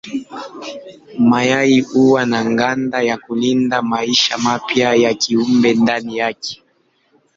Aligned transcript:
Mayai 1.19 1.79
huwa 1.79 2.25
na 2.25 2.43
ganda 2.43 3.01
ya 3.01 3.17
kulinda 3.17 3.81
maisha 3.81 4.37
mapya 4.37 4.93
ya 4.95 5.13
kiumbe 5.13 5.73
ndani 5.73 6.17
yake. 6.17 6.63